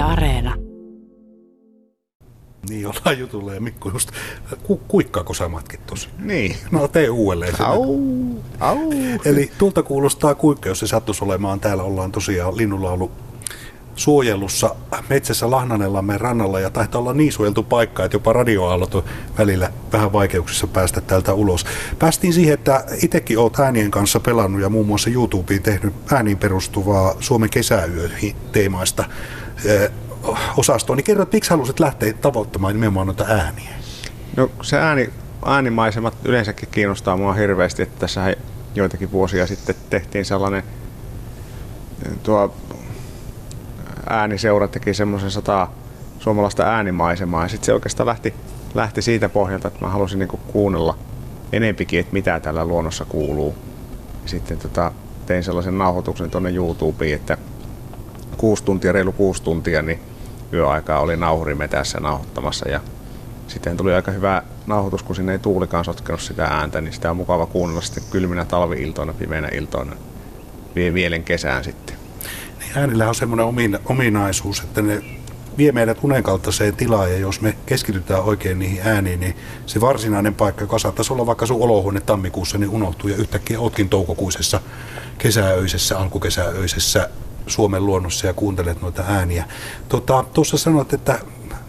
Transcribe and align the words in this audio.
Yle 0.00 0.08
Areena. 0.08 0.54
Niin 2.68 2.86
ollaan 2.86 3.18
jutulla 3.18 3.54
ja 3.54 3.60
Mikko 3.60 3.90
just, 3.90 4.10
ku, 4.62 4.80
kuikkaako 4.88 5.34
sä 5.34 5.48
matkit 5.48 5.86
tuossa? 5.86 6.08
Niin. 6.18 6.56
No 6.70 6.88
tee 6.88 7.10
uudelleen 7.10 7.56
sen. 7.56 7.66
Au, 7.66 7.98
au. 8.60 8.78
Eli 9.24 9.50
tuolta 9.58 9.82
kuulostaa 9.82 10.34
kuikka, 10.34 10.68
jos 10.68 10.78
se 10.78 10.86
sattuisi 10.86 11.24
olemaan. 11.24 11.60
Täällä 11.60 11.82
ollaan 11.82 12.12
tosiaan 12.12 12.56
linnunlaulu 12.56 13.10
suojelussa 14.00 14.74
metsässä 15.08 15.50
Lahnanenlammen 15.50 16.20
rannalla 16.20 16.60
ja 16.60 16.70
taitaa 16.70 17.00
olla 17.00 17.12
niin 17.12 17.32
suojeltu 17.32 17.62
paikka, 17.62 18.04
että 18.04 18.14
jopa 18.14 18.32
radioaallot 18.32 18.94
on 18.94 19.04
välillä 19.38 19.72
vähän 19.92 20.12
vaikeuksissa 20.12 20.66
päästä 20.66 21.00
täältä 21.00 21.34
ulos. 21.34 21.66
Päästiin 21.98 22.32
siihen, 22.32 22.54
että 22.54 22.84
itsekin 23.02 23.38
olet 23.38 23.60
äänien 23.60 23.90
kanssa 23.90 24.20
pelannut 24.20 24.62
ja 24.62 24.68
muun 24.68 24.86
muassa 24.86 25.10
YouTubeen 25.10 25.62
tehnyt 25.62 25.94
ääniin 26.12 26.38
perustuvaa 26.38 27.14
Suomen 27.20 27.50
kesäyöihin 27.50 28.36
teemaista 28.52 29.04
eh, 29.64 29.90
osastoa. 30.56 30.96
Niin 30.96 31.04
kerro, 31.04 31.22
että 31.22 31.36
miksi 31.36 31.50
halusit 31.50 31.80
lähteä 31.80 32.12
tavoittamaan 32.12 32.74
nimenomaan 32.74 33.06
noita 33.06 33.24
ääniä? 33.28 33.70
No 34.36 34.50
se 34.62 34.78
ääni, 34.78 35.10
äänimaisemat 35.44 36.14
yleensäkin 36.24 36.68
kiinnostaa 36.72 37.16
mua 37.16 37.32
hirveästi, 37.32 37.82
että 37.82 38.00
tässä 38.00 38.36
joitakin 38.74 39.12
vuosia 39.12 39.46
sitten 39.46 39.74
tehtiin 39.90 40.24
sellainen 40.24 40.62
tuo 42.22 42.54
ääniseura 44.10 44.68
teki 44.68 44.94
semmoisen 44.94 45.30
sata 45.30 45.68
suomalaista 46.18 46.62
äänimaisemaa 46.62 47.42
ja 47.42 47.48
sitten 47.48 47.66
se 47.66 47.74
oikeastaan 47.74 48.06
lähti, 48.06 48.34
lähti 48.74 49.02
siitä 49.02 49.28
pohjalta, 49.28 49.68
että 49.68 49.80
mä 49.80 49.88
halusin 49.88 50.18
niinku 50.18 50.40
kuunnella 50.52 50.98
enempikin, 51.52 52.00
että 52.00 52.12
mitä 52.12 52.40
täällä 52.40 52.64
luonnossa 52.64 53.04
kuuluu. 53.04 53.54
Ja 54.22 54.28
sitten 54.28 54.58
tota, 54.58 54.92
tein 55.26 55.44
sellaisen 55.44 55.78
nauhoituksen 55.78 56.30
tuonne 56.30 56.50
YouTubeen, 56.50 57.14
että 57.14 57.38
kuusi 58.36 58.64
tuntia, 58.64 58.92
reilu 58.92 59.12
kuusi 59.12 59.42
tuntia, 59.42 59.82
niin 59.82 60.00
yöaikaa 60.52 61.00
oli 61.00 61.16
nauhuri 61.16 61.54
metässä 61.54 62.00
nauhoittamassa 62.00 62.68
ja 62.68 62.80
sitten 63.48 63.76
tuli 63.76 63.94
aika 63.94 64.10
hyvä 64.10 64.42
nauhoitus, 64.66 65.02
kun 65.02 65.16
sinne 65.16 65.32
ei 65.32 65.38
tuulikaan 65.38 65.84
sotkenut 65.84 66.20
sitä 66.20 66.44
ääntä, 66.44 66.80
niin 66.80 66.92
sitä 66.92 67.10
on 67.10 67.16
mukava 67.16 67.46
kuunnella 67.46 67.82
sitten 67.82 68.04
kylminä 68.10 68.44
talviiltoina, 68.44 69.12
pimeinä 69.12 69.48
iltoina, 69.52 69.96
vie 70.74 70.90
mielen 70.90 71.24
kesään 71.24 71.64
sitten. 71.64 71.99
Äänillä 72.76 73.08
on 73.08 73.14
semmoinen 73.14 73.78
ominaisuus, 73.84 74.60
että 74.60 74.82
ne 74.82 75.02
vie 75.58 75.72
meidät 75.72 75.98
unen 76.02 76.22
kaltaiseen 76.22 76.76
tilaan 76.76 77.12
ja 77.12 77.18
jos 77.18 77.40
me 77.40 77.56
keskitytään 77.66 78.22
oikein 78.22 78.58
niihin 78.58 78.80
ääniin, 78.84 79.20
niin 79.20 79.36
se 79.66 79.80
varsinainen 79.80 80.34
paikka, 80.34 80.62
joka 80.62 80.78
saattaisi 80.78 81.12
olla 81.12 81.26
vaikka 81.26 81.46
sun 81.46 81.62
olohuone 81.62 82.00
tammikuussa, 82.00 82.58
niin 82.58 82.70
unohtuu 82.70 83.10
ja 83.10 83.16
yhtäkkiä 83.16 83.60
ootkin 83.60 83.88
toukokuisessa 83.88 84.60
kesäöisessä, 85.18 85.98
alkukesäöisessä 85.98 87.10
Suomen 87.46 87.86
luonnossa 87.86 88.26
ja 88.26 88.34
kuuntelet 88.34 88.82
noita 88.82 89.04
ääniä. 89.08 89.44
Tota, 89.88 90.24
tuossa 90.34 90.58
sanoit, 90.58 90.92
että 90.92 91.18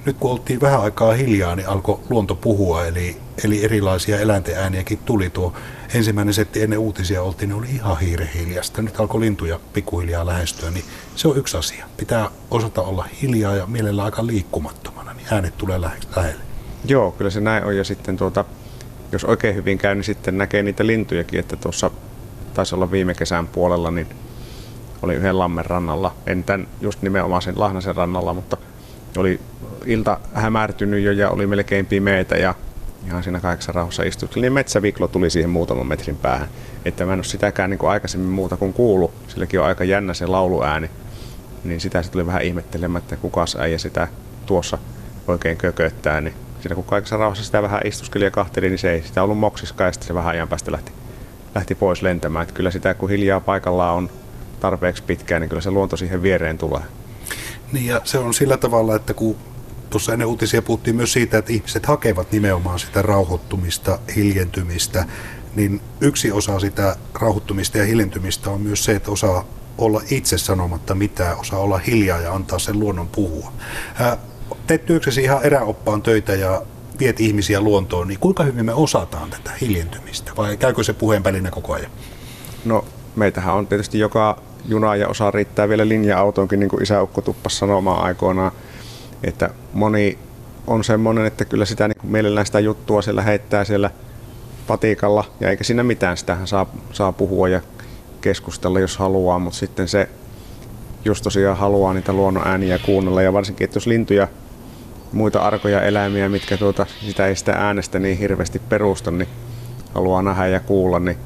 nyt 0.05 0.17
kun 0.19 0.31
oltiin 0.31 0.61
vähän 0.61 0.81
aikaa 0.81 1.13
hiljaa, 1.13 1.55
niin 1.55 1.67
alkoi 1.67 1.99
luonto 2.09 2.35
puhua, 2.35 2.85
eli, 2.85 3.17
eli 3.43 3.65
erilaisia 3.65 4.19
eläinten 4.19 4.57
ääniäkin 4.57 4.99
tuli. 5.05 5.29
Tuo 5.29 5.53
ensimmäinen 5.93 6.33
setti 6.33 6.63
ennen 6.63 6.79
uutisia 6.79 7.21
oltiin, 7.23 7.49
niin 7.49 7.59
oli 7.59 7.69
ihan 7.69 7.99
hiire 7.99 8.29
hiljasta. 8.35 8.81
Nyt 8.81 8.99
alkoi 8.99 9.21
lintuja 9.21 9.59
pikkuhiljaa 9.73 10.25
lähestyä, 10.25 10.71
niin 10.71 10.85
se 11.15 11.27
on 11.27 11.37
yksi 11.37 11.57
asia. 11.57 11.85
Pitää 11.97 12.29
osata 12.51 12.81
olla 12.81 13.05
hiljaa 13.21 13.55
ja 13.55 13.65
mielellä 13.65 14.03
aika 14.03 14.27
liikkumattomana, 14.27 15.13
niin 15.13 15.27
äänet 15.31 15.57
tulee 15.57 15.81
lähelle. 15.81 16.41
Joo, 16.85 17.11
kyllä 17.11 17.31
se 17.31 17.41
näin 17.41 17.63
on. 17.63 17.77
Ja 17.77 17.83
sitten 17.83 18.17
tuota, 18.17 18.45
jos 19.11 19.23
oikein 19.23 19.55
hyvin 19.55 19.77
käy, 19.77 19.95
niin 19.95 20.03
sitten 20.03 20.37
näkee 20.37 20.63
niitä 20.63 20.87
lintujakin, 20.87 21.39
että 21.39 21.55
tuossa 21.55 21.91
taisi 22.53 22.75
olla 22.75 22.91
viime 22.91 23.13
kesän 23.13 23.47
puolella, 23.47 23.91
niin 23.91 24.07
oli 25.01 25.15
yhden 25.15 25.39
lammen 25.39 25.65
rannalla. 25.65 26.13
En 26.27 26.43
tämän 26.43 26.67
just 26.81 27.01
nimenomaan 27.01 27.41
sen 27.41 27.59
Lahnasen 27.59 27.95
rannalla, 27.95 28.33
mutta 28.33 28.57
oli 29.17 29.39
ilta 29.85 30.19
hämärtynyt 30.33 31.03
jo 31.03 31.11
ja 31.11 31.29
oli 31.29 31.47
melkein 31.47 31.85
pimeitä 31.85 32.35
ja 32.35 32.55
ihan 33.05 33.23
siinä 33.23 33.39
kaikessa 33.39 33.71
rauhassa 33.71 34.03
istuskelin. 34.03 34.41
Niin 34.41 34.53
metsäviklo 34.53 35.07
tuli 35.07 35.29
siihen 35.29 35.49
muutaman 35.49 35.87
metrin 35.87 36.15
päähän. 36.15 36.47
Että 36.85 37.05
mä 37.05 37.13
en 37.13 37.19
ole 37.19 37.23
sitäkään 37.23 37.69
niin 37.69 37.77
kuin 37.77 37.89
aikaisemmin 37.89 38.29
muuta 38.29 38.57
kuin 38.57 38.73
kuulu. 38.73 39.13
Silläkin 39.27 39.59
on 39.59 39.65
aika 39.65 39.83
jännä 39.83 40.13
se 40.13 40.25
lauluääni. 40.25 40.89
Niin 41.63 41.81
sitä 41.81 42.03
se 42.03 42.11
tuli 42.11 42.25
vähän 42.25 42.41
ihmettelemään, 42.41 43.01
että 43.01 43.15
kukas 43.15 43.55
äijä 43.55 43.77
sitä 43.77 44.07
tuossa 44.45 44.77
oikein 45.27 45.57
kököttää. 45.57 46.21
Niin 46.21 46.33
siinä 46.61 46.75
kun 46.75 46.83
kaikessa 46.83 47.17
rauhassa 47.17 47.43
sitä 47.43 47.61
vähän 47.61 47.81
istuskeli 47.85 48.23
ja 48.23 48.31
kahteli, 48.31 48.69
niin 48.69 48.79
se 48.79 48.91
ei 48.91 49.01
sitä 49.01 49.23
ollut 49.23 49.37
moksiskaan 49.37 49.87
ja 49.87 49.91
sitten 49.91 50.07
se 50.07 50.13
vähän 50.13 50.31
ajan 50.31 50.47
päästä 50.47 50.71
lähti, 50.71 50.91
lähti 51.55 51.75
pois 51.75 52.01
lentämään. 52.01 52.43
Että 52.43 52.55
kyllä 52.55 52.71
sitä 52.71 52.93
kun 52.93 53.09
hiljaa 53.09 53.39
paikallaan 53.39 53.95
on 53.95 54.09
tarpeeksi 54.59 55.03
pitkään, 55.03 55.41
niin 55.41 55.49
kyllä 55.49 55.61
se 55.61 55.71
luonto 55.71 55.97
siihen 55.97 56.21
viereen 56.21 56.57
tulee. 56.57 56.81
Niin 57.71 57.85
ja 57.85 58.01
se 58.03 58.17
on 58.17 58.33
sillä 58.33 58.57
tavalla, 58.57 58.95
että 58.95 59.13
kun 59.13 59.35
tuossa 59.89 60.13
ennen 60.13 60.27
uutisia 60.27 60.61
puhuttiin 60.61 60.95
myös 60.95 61.13
siitä, 61.13 61.37
että 61.37 61.53
ihmiset 61.53 61.85
hakevat 61.85 62.31
nimenomaan 62.31 62.79
sitä 62.79 63.01
rauhoittumista, 63.01 63.99
hiljentymistä, 64.15 65.05
niin 65.55 65.81
yksi 66.01 66.31
osa 66.31 66.59
sitä 66.59 66.95
rauhoittumista 67.13 67.77
ja 67.77 67.85
hiljentymistä 67.85 68.49
on 68.49 68.61
myös 68.61 68.83
se, 68.83 68.95
että 68.95 69.11
osaa 69.11 69.45
olla 69.77 70.01
itse 70.11 70.37
sanomatta 70.37 70.95
mitään, 70.95 71.39
osaa 71.39 71.59
olla 71.59 71.77
hiljaa 71.77 72.19
ja 72.19 72.33
antaa 72.33 72.59
sen 72.59 72.79
luonnon 72.79 73.07
puhua. 73.07 73.53
teet 74.67 74.85
työksesi 74.85 75.23
ihan 75.23 75.43
eräoppaan 75.43 76.01
töitä 76.01 76.35
ja 76.35 76.61
viet 76.99 77.19
ihmisiä 77.19 77.61
luontoon, 77.61 78.07
niin 78.07 78.19
kuinka 78.19 78.43
hyvin 78.43 78.65
me 78.65 78.73
osataan 78.73 79.29
tätä 79.29 79.51
hiljentymistä 79.61 80.31
vai 80.37 80.57
käykö 80.57 80.83
se 80.83 80.93
puheenpälinä 80.93 81.51
koko 81.51 81.73
ajan? 81.73 81.91
No 82.65 82.85
meitähän 83.15 83.55
on 83.55 83.67
tietysti 83.67 83.99
joka 83.99 84.41
juna 84.65 84.95
ja 84.95 85.07
osa 85.07 85.31
riittää 85.31 85.69
vielä 85.69 85.87
linja-autoonkin, 85.87 86.59
niin 86.59 86.69
kuin 86.69 86.83
isäukko 86.83 87.21
tuppasi 87.21 87.57
sanomaan 87.57 88.03
aikoinaan, 88.03 88.51
että 89.23 89.49
moni 89.73 90.17
on 90.67 90.83
semmoinen, 90.83 91.25
että 91.25 91.45
kyllä 91.45 91.65
sitä 91.65 91.87
niin 91.87 91.97
mielellään 92.03 92.45
sitä 92.45 92.59
juttua 92.59 93.01
siellä 93.01 93.21
heittää 93.21 93.63
siellä 93.63 93.91
patikalla, 94.67 95.23
ja 95.39 95.49
eikä 95.49 95.63
siinä 95.63 95.83
mitään, 95.83 96.17
sitähän 96.17 96.47
saa, 96.47 96.65
saa 96.91 97.11
puhua 97.11 97.49
ja 97.49 97.61
keskustella, 98.21 98.79
jos 98.79 98.97
haluaa, 98.97 99.39
mutta 99.39 99.59
sitten 99.59 99.87
se, 99.87 100.09
just 101.05 101.23
tosiaan 101.23 101.57
haluaa 101.57 101.93
niitä 101.93 102.13
luonnon 102.13 102.47
ääniä 102.47 102.79
kuunnella, 102.79 103.21
ja 103.21 103.33
varsinkin, 103.33 103.65
että 103.65 103.77
jos 103.77 103.87
lintuja, 103.87 104.27
muita 105.11 105.39
arkoja 105.39 105.81
eläimiä, 105.81 106.29
mitkä 106.29 106.57
tuota, 106.57 106.85
sitä 107.05 107.27
ei 107.27 107.35
sitä 107.35 107.51
äänestä 107.51 107.99
niin 107.99 108.17
hirveästi 108.17 108.61
perusta, 108.69 109.11
niin 109.11 109.29
haluaa 109.95 110.21
nähdä 110.21 110.47
ja 110.47 110.59
kuulla, 110.59 110.99
niin 110.99 111.17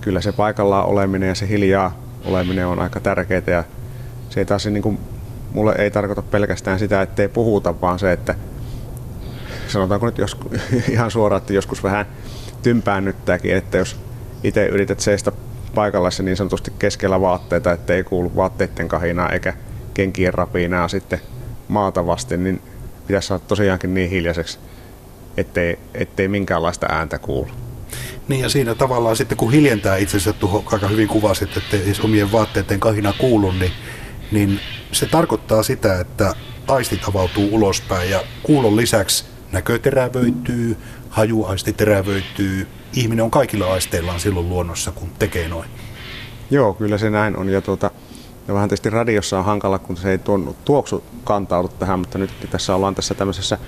kyllä 0.00 0.20
se 0.20 0.32
paikallaan 0.32 0.86
oleminen 0.86 1.28
ja 1.28 1.34
se 1.34 1.48
hiljaa 1.48 2.01
oleminen 2.24 2.66
on 2.66 2.78
aika 2.78 3.00
tärkeää 3.00 3.42
ja 3.46 3.64
se 4.30 4.40
ei 4.40 4.46
taas 4.46 4.66
niin 4.66 4.82
kuin, 4.82 4.98
mulle 5.52 5.74
ei 5.78 5.90
tarkoita 5.90 6.22
pelkästään 6.22 6.78
sitä, 6.78 7.02
ettei 7.02 7.28
puhuta, 7.28 7.80
vaan 7.80 7.98
se, 7.98 8.12
että 8.12 8.34
sanotaanko 9.68 10.06
nyt 10.06 10.18
joskus, 10.18 10.52
ihan 10.92 11.10
suoraan, 11.10 11.40
että 11.40 11.52
joskus 11.52 11.82
vähän 11.82 12.06
tympäännyttääkin, 12.62 13.56
että 13.56 13.78
jos 13.78 14.00
itse 14.44 14.66
yrität 14.66 15.00
seistä 15.00 15.32
paikallassa 15.74 16.22
niin 16.22 16.36
sanotusti 16.36 16.72
keskellä 16.78 17.20
vaatteita, 17.20 17.72
ettei 17.72 18.04
kuulu 18.04 18.36
vaatteiden 18.36 18.88
kahinaa 18.88 19.30
eikä 19.30 19.54
kenkien 19.94 20.34
rapinaa 20.34 20.88
sitten 20.88 21.20
maata 21.68 22.06
vasten, 22.06 22.44
niin 22.44 22.62
pitäisi 23.06 23.28
saada 23.28 23.44
tosiaankin 23.48 23.94
niin 23.94 24.10
hiljaiseksi, 24.10 24.58
ettei, 25.36 25.78
ettei 25.94 26.28
minkäänlaista 26.28 26.86
ääntä 26.90 27.18
kuulu. 27.18 27.50
Niin 28.32 28.42
ja 28.42 28.48
siinä 28.48 28.74
tavallaan 28.74 29.16
sitten 29.16 29.38
kun 29.38 29.52
hiljentää 29.52 29.96
itsensä 29.96 30.32
tuohon 30.32 30.62
aika 30.66 30.88
hyvin 30.88 31.08
kuvasit, 31.08 31.56
että 31.56 31.76
ei 31.76 31.92
omien 32.04 32.32
vaatteiden 32.32 32.80
kahina 32.80 33.12
kuulu, 33.12 33.52
niin, 33.52 33.72
niin 34.30 34.60
se 34.92 35.06
tarkoittaa 35.06 35.62
sitä, 35.62 36.00
että 36.00 36.34
aistit 36.68 37.08
avautuu 37.08 37.48
ulospäin 37.52 38.10
ja 38.10 38.22
kuulon 38.42 38.76
lisäksi 38.76 39.24
näkö 39.52 39.78
terävöityy, 39.78 40.76
hajuaisti 41.10 41.72
terävöityy. 41.72 42.66
Ihminen 42.92 43.24
on 43.24 43.30
kaikilla 43.30 43.72
aisteillaan 43.72 44.20
silloin 44.20 44.48
luonnossa, 44.48 44.92
kun 44.92 45.10
tekee 45.18 45.48
noin. 45.48 45.70
Joo, 46.50 46.74
kyllä 46.74 46.98
se 46.98 47.10
näin 47.10 47.36
on. 47.36 47.48
Ja, 47.48 47.60
tuota, 47.60 47.90
ja 48.48 48.54
vähän 48.54 48.68
tietysti 48.68 48.90
radiossa 48.90 49.38
on 49.38 49.44
hankala, 49.44 49.78
kun 49.78 49.96
se 49.96 50.10
ei 50.10 50.18
tuon 50.18 50.54
tuoksu 50.64 51.04
kantaudu 51.24 51.68
tähän, 51.68 51.98
mutta 51.98 52.18
nyt 52.18 52.30
tässä 52.50 52.74
ollaan 52.74 52.94
tässä 52.94 53.14
tämmöisessä 53.14 53.58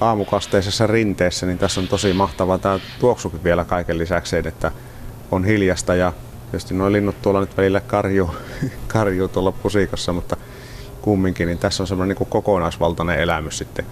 aamukasteisessa 0.00 0.86
rinteessä, 0.86 1.46
niin 1.46 1.58
tässä 1.58 1.80
on 1.80 1.88
tosi 1.88 2.12
mahtavaa 2.12 2.58
tämä 2.58 2.80
tuoksukin 3.00 3.44
vielä 3.44 3.64
kaiken 3.64 3.98
lisäksi, 3.98 4.36
että 4.36 4.72
on 5.30 5.44
hiljasta 5.44 5.94
ja 5.94 6.12
tietysti 6.50 6.74
nuo 6.74 6.92
linnut 6.92 7.22
tuolla 7.22 7.40
nyt 7.40 7.56
välillä 7.56 7.80
karjuu, 7.80 8.34
karjuu 8.88 9.28
tuolla 9.28 9.52
pusikassa, 9.52 10.12
mutta 10.12 10.36
kumminkin, 11.02 11.46
niin 11.46 11.58
tässä 11.58 11.82
on 11.82 11.86
semmoinen 11.86 12.16
niin 12.18 12.28
kokonaisvaltainen 12.28 13.18
elämys 13.18 13.58
sitten. 13.58 13.86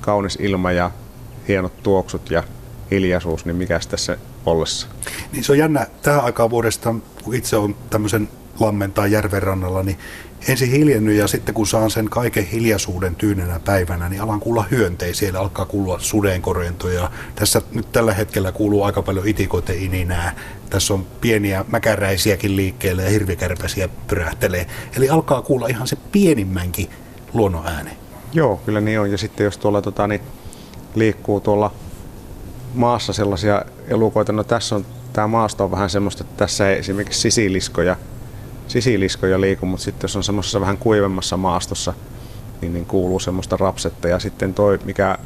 Kaunis 0.00 0.38
ilma 0.40 0.72
ja 0.72 0.90
hienot 1.48 1.82
tuoksut 1.82 2.30
ja 2.30 2.42
hiljaisuus, 2.90 3.44
niin 3.44 3.56
mikäs 3.56 3.86
tässä 3.86 4.18
ollessa? 4.46 4.86
Niin 5.32 5.44
se 5.44 5.52
on 5.52 5.58
jännä 5.58 5.86
tähän 6.02 6.24
aikaan 6.24 6.50
vuodesta, 6.50 6.94
kun 7.24 7.34
itse 7.34 7.56
on 7.56 7.76
tämmöisen 7.90 8.28
lammen 8.60 8.92
tai 8.92 9.12
järven 9.12 9.42
rannalla, 9.42 9.82
niin 9.82 9.98
ensin 10.48 10.70
hiljennyt 10.70 11.14
ja 11.14 11.28
sitten 11.28 11.54
kun 11.54 11.66
saan 11.66 11.90
sen 11.90 12.08
kaiken 12.08 12.46
hiljaisuuden 12.46 13.14
tyynenä 13.14 13.60
päivänä, 13.64 14.08
niin 14.08 14.22
alan 14.22 14.40
kuulla 14.40 14.64
hyönteisiä, 14.70 15.20
siellä 15.20 15.40
alkaa 15.40 15.64
kuulua 15.64 15.98
sudenkorentoja. 15.98 17.10
Tässä 17.34 17.62
nyt 17.74 17.92
tällä 17.92 18.14
hetkellä 18.14 18.52
kuuluu 18.52 18.82
aika 18.82 19.02
paljon 19.02 19.26
itikoiden 19.26 19.78
ininää. 19.78 20.36
Tässä 20.70 20.94
on 20.94 21.06
pieniä 21.20 21.64
mäkäräisiäkin 21.68 22.56
liikkeelle 22.56 23.02
ja 23.02 23.10
hirvikärpäsiä 23.10 23.88
pyrähtelee. 24.06 24.66
Eli 24.96 25.08
alkaa 25.08 25.42
kuulla 25.42 25.66
ihan 25.66 25.86
se 25.86 25.96
pienimmänkin 26.12 26.90
luonnon 27.32 27.66
ääni. 27.66 27.90
Joo, 28.32 28.56
kyllä 28.56 28.80
niin 28.80 29.00
on. 29.00 29.10
Ja 29.10 29.18
sitten 29.18 29.44
jos 29.44 29.58
tuolla 29.58 29.82
tota, 29.82 30.06
niin 30.06 30.20
liikkuu 30.94 31.40
tuolla 31.40 31.72
maassa 32.74 33.12
sellaisia 33.12 33.64
elukoita, 33.88 34.32
no 34.32 34.44
tässä 34.44 34.76
on, 34.76 34.86
tämä 35.12 35.26
maasto 35.26 35.64
on 35.64 35.70
vähän 35.70 35.90
semmoista, 35.90 36.24
että 36.24 36.36
tässä 36.36 36.70
ei 36.70 36.78
esimerkiksi 36.78 37.20
sisiliskoja, 37.20 37.96
sisiliskoja 38.72 39.40
liiku, 39.40 39.66
mutta 39.66 39.84
sitten 39.84 40.04
jos 40.04 40.16
on 40.16 40.24
semmoisessa 40.24 40.60
vähän 40.60 40.78
kuivemmassa 40.78 41.36
maastossa, 41.36 41.94
niin, 42.60 42.72
niin 42.72 42.86
kuuluu 42.86 43.20
semmoista 43.20 43.56
rapsetta. 43.56 44.08
Ja 44.08 44.18
sitten 44.18 44.54
toi, 44.54 44.78
mikä 44.84 45.18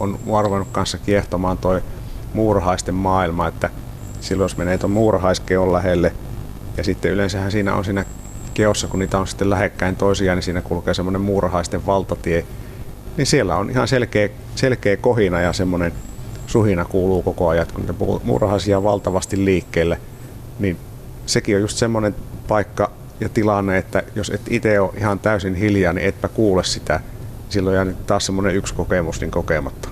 on 0.00 0.18
arvannut 0.32 0.68
kanssa 0.72 0.98
kiehtomaan 0.98 1.58
toi 1.58 1.82
muurahaisten 2.34 2.94
maailma, 2.94 3.48
että 3.48 3.70
silloin 4.20 4.44
jos 4.44 4.56
menee 4.56 4.78
tuon 4.78 4.90
muurahaiskeon 4.90 5.72
lähelle, 5.72 6.12
ja 6.76 6.84
sitten 6.84 7.10
yleensähän 7.12 7.52
siinä 7.52 7.74
on 7.74 7.84
siinä 7.84 8.04
keossa, 8.54 8.88
kun 8.88 9.00
niitä 9.00 9.18
on 9.18 9.26
sitten 9.26 9.50
lähekkäin 9.50 9.96
toisiaan, 9.96 10.36
niin 10.36 10.42
siinä 10.42 10.62
kulkee 10.62 10.94
semmoinen 10.94 11.20
muurahaisten 11.20 11.86
valtatie, 11.86 12.44
niin 13.16 13.26
siellä 13.26 13.56
on 13.56 13.70
ihan 13.70 13.88
selkeä, 13.88 14.28
selkeä 14.54 14.96
kohina 14.96 15.40
ja 15.40 15.52
semmoinen 15.52 15.92
suhina 16.46 16.84
kuuluu 16.84 17.22
koko 17.22 17.48
ajan, 17.48 17.66
kun 17.74 17.80
niitä 17.80 17.94
muurahaisia 18.24 18.82
valtavasti 18.82 19.44
liikkeelle, 19.44 20.00
niin 20.58 20.76
sekin 21.26 21.56
on 21.56 21.60
just 21.60 21.76
semmoinen 21.76 22.14
paikka 22.48 22.90
ja 23.20 23.28
tilanne, 23.28 23.78
että 23.78 24.02
jos 24.14 24.30
et 24.30 24.40
itse 24.50 24.80
ole 24.80 24.92
ihan 24.96 25.18
täysin 25.18 25.54
hiljaa, 25.54 25.92
niin 25.92 26.08
etpä 26.08 26.28
kuule 26.28 26.64
sitä. 26.64 27.00
Silloin 27.48 27.76
jää 27.76 27.86
taas 28.06 28.26
semmoinen 28.26 28.54
yksi 28.54 28.74
kokemus 28.74 29.20
niin 29.20 29.30
kokematta. 29.30 29.88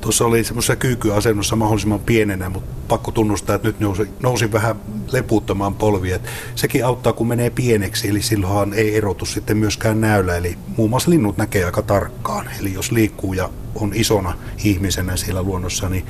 Tuossa 0.00 0.24
oli 0.24 0.44
semmoisessa 0.44 0.76
kyykyasennossa 0.76 1.56
mahdollisimman 1.56 2.00
pienenä, 2.00 2.48
mutta 2.48 2.74
pakko 2.88 3.10
tunnustaa, 3.10 3.56
että 3.56 3.68
nyt 3.68 3.80
nousi, 3.80 4.08
nousi 4.22 4.52
vähän 4.52 4.76
lepuuttamaan 5.12 5.74
polvia. 5.74 6.18
sekin 6.54 6.86
auttaa, 6.86 7.12
kun 7.12 7.26
menee 7.26 7.50
pieneksi, 7.50 8.08
eli 8.08 8.22
silloinhan 8.22 8.74
ei 8.74 8.96
erotu 8.96 9.26
sitten 9.26 9.56
myöskään 9.56 10.00
näyllä. 10.00 10.36
Eli 10.36 10.58
muun 10.76 10.90
muassa 10.90 11.10
linnut 11.10 11.36
näkee 11.36 11.64
aika 11.64 11.82
tarkkaan. 11.82 12.50
Eli 12.60 12.74
jos 12.74 12.92
liikkuu 12.92 13.32
ja 13.32 13.50
on 13.74 13.90
isona 13.94 14.38
ihmisenä 14.64 15.16
siellä 15.16 15.42
luonnossa, 15.42 15.88
niin 15.88 16.06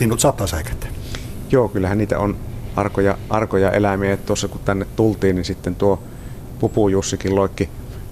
linnut 0.00 0.20
saattaa 0.20 0.46
säikätä. 0.46 0.86
Joo, 1.50 1.68
kyllähän 1.68 1.98
niitä 1.98 2.18
on 2.18 2.36
arkoja, 2.76 3.18
arkoja 3.30 3.70
eläimiä. 3.70 4.16
Tuossa 4.16 4.48
kun 4.48 4.60
tänne 4.64 4.86
tultiin, 4.96 5.36
niin 5.36 5.44
sitten 5.44 5.74
tuo 5.74 6.02
Pupu 6.58 6.88
Jussikin 6.88 7.34
loikki 7.34 7.68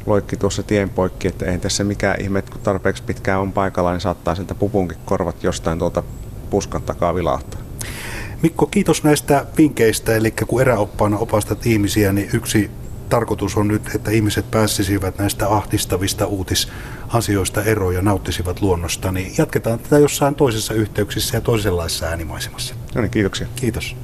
loikki 0.07 0.37
tuossa 0.37 0.63
tien 0.63 0.91
poikki, 0.91 1.29
että 1.29 1.47
ei 1.47 1.59
tässä 1.59 1.85
mikään 1.85 2.21
ihme, 2.21 2.43
kun 2.43 2.61
tarpeeksi 2.61 3.03
pitkään 3.03 3.41
on 3.41 3.53
paikalla, 3.53 3.93
niin 3.93 4.01
saattaa 4.01 4.35
sieltä 4.35 4.55
pupunkin 4.55 4.99
korvat 5.05 5.43
jostain 5.43 5.79
tuolta 5.79 6.03
puskan 6.51 6.83
takaa 6.83 7.15
vilahtaa. 7.15 7.61
Mikko, 8.43 8.67
kiitos 8.67 9.05
näistä 9.05 9.47
vinkkeistä. 9.59 10.17
Eli 10.17 10.31
kun 10.31 10.61
eräoppaana 10.61 11.19
opastat 11.19 11.67
ihmisiä, 11.67 12.13
niin 12.13 12.31
yksi 12.33 12.71
tarkoitus 13.09 13.57
on 13.57 13.69
nyt, 13.69 13.83
että 13.95 14.11
ihmiset 14.11 14.51
pääsisivät 14.51 15.19
näistä 15.19 15.49
ahdistavista 15.49 16.27
uutisasioista 16.27 17.63
eroon 17.63 17.95
ja 17.95 18.03
nauttisivat 18.03 18.61
luonnosta. 18.61 19.13
Niin 19.13 19.35
jatketaan 19.39 19.79
tätä 19.79 19.99
jossain 19.99 20.35
toisessa 20.35 20.75
yhteyksissä 20.75 21.37
ja 21.37 21.41
toisenlaisessa 21.41 22.07
äänimaisemassa. 22.07 22.75
No 22.95 23.01
niin, 23.01 23.11
kiitoksia. 23.11 23.47
Kiitos. 23.57 23.97